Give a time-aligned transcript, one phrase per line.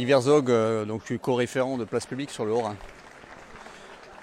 [0.00, 2.76] Iverzog, euh, donc co-référent de Place Publique sur le Haut-Rhin.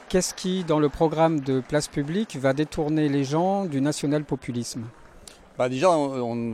[0.09, 4.83] Qu'est-ce qui, dans le programme de Place Publique, va détourner les gens du national-populisme
[5.57, 6.53] bah déjà, on,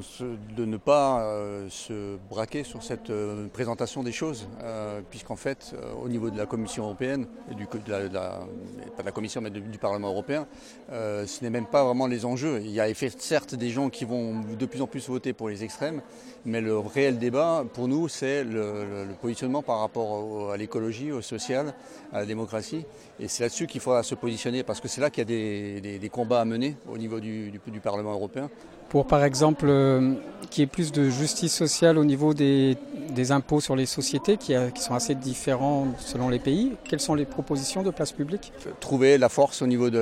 [0.55, 5.76] de ne pas euh, se braquer sur cette euh, présentation des choses, euh, puisqu'en fait,
[6.01, 8.47] au niveau de la Commission européenne, et du, de la, de la,
[8.96, 10.47] pas de la Commission mais du Parlement européen,
[10.90, 12.62] ce n'est même pas vraiment les enjeux.
[12.62, 12.87] Il y a
[13.18, 16.02] certes des gens qui vont de plus en plus voter pour les extrêmes,
[16.45, 21.22] mais le réel débat, pour nous, c'est le, le, positionnement par rapport à l'écologie, au
[21.22, 21.74] social,
[22.13, 22.85] à la démocratie.
[23.20, 25.82] Et c'est là-dessus qu'il faudra se positionner, parce que c'est là qu'il y a des,
[25.82, 28.49] des, des, combats à mener au niveau du, du, du Parlement européen
[28.94, 30.14] pour par exemple euh,
[30.52, 32.78] qu'il y ait plus de justice sociale au niveau des,
[33.10, 36.74] des impôts sur les sociétés qui, a, qui, sont assez différents selon les pays.
[36.88, 38.54] Quelles sont les propositions de place publique?
[38.80, 40.00] Trouver la force au niveau de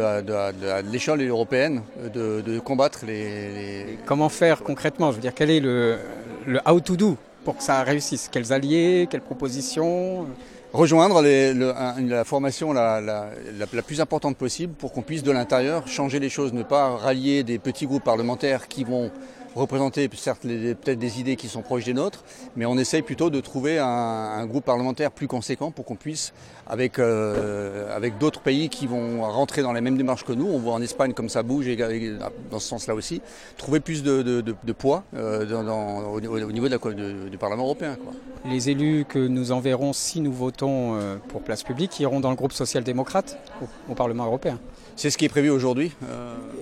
[0.91, 1.83] l'échelle européenne
[2.13, 5.11] de, de, combattre les, les, Comment faire concrètement?
[5.11, 5.97] Je veux dire, quel est le,
[6.45, 8.27] le how to do pour que ça réussisse?
[8.29, 9.07] Quels alliés?
[9.09, 10.27] Quelles propositions?
[10.73, 11.73] Rejoindre les, le,
[12.07, 16.19] la formation la, la, la, la, plus importante possible pour qu'on puisse de l'intérieur changer
[16.19, 19.11] les choses, ne pas rallier des petits groupes parlementaires qui vont
[19.55, 22.23] représenter certes peut-être des idées qui sont proches des nôtres,
[22.55, 26.33] mais on essaye plutôt de trouver un, un groupe parlementaire plus conséquent pour qu'on puisse,
[26.67, 30.57] avec, euh, avec d'autres pays qui vont rentrer dans les mêmes démarches que nous, on
[30.57, 33.21] voit en Espagne comme ça bouge et, dans ce sens-là aussi,
[33.57, 37.37] trouver plus de, de, de, de poids euh, dans, dans, au, au, niveau de du
[37.37, 37.97] Parlement européen.
[38.01, 38.13] Quoi.
[38.49, 42.35] Les élus que nous enverrons si nous votons euh, pour place publique iront dans le
[42.35, 44.59] groupe social-démocrate au, au Parlement européen?
[44.95, 45.93] C'est ce qui est prévu aujourd'hui.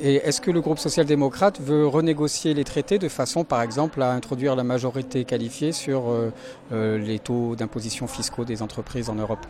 [0.02, 4.12] Et est-ce que le groupe social-démocrate veut renégocier les traités de façon, par exemple, à
[4.12, 6.32] introduire la majorité qualifiée sur euh,
[6.72, 9.46] euh, les taux d'imposition fiscaux des entreprises en Europe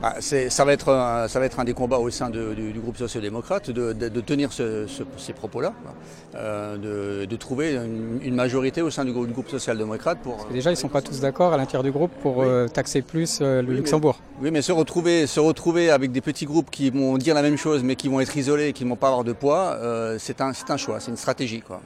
[0.00, 2.72] bah, ça, va être un, ça va être un des combats au sein de, du,
[2.72, 5.72] du, groupe social-démocrate de, de, de, tenir ce, ce, ces propos-là,
[6.34, 10.36] euh, de, trouver une, une, majorité au sein du, du groupe social-démocrate pour.
[10.36, 12.46] Parce que déjà, ils ne sont pas tous d'accord à l'intérieur du groupe pour oui.
[12.48, 14.18] euh, taxer plus euh, le oui, Luxembourg.
[14.38, 17.42] Mais, oui, mais se retrouver, se retrouver avec des petits groupes qui vont dire la
[17.42, 19.78] même chose, mais qui vont être isolés et qui ne vont pas avoir de poids,
[20.18, 21.60] c'est un, un choix, c'est une stratégie.
[21.60, 21.80] Quoi.